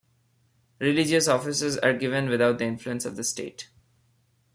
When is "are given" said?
1.77-2.27